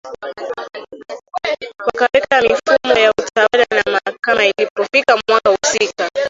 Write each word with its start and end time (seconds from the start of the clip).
Wakaweka 1.85 2.41
mifumo 2.41 2.93
ya 2.99 3.11
utawala 3.11 3.65
na 3.75 3.83
mahakama 3.91 4.43
ilipofika 4.45 5.19
mwaka 5.27 5.49
husika 5.49 6.09